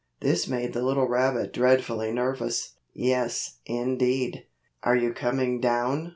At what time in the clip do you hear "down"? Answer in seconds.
5.59-6.09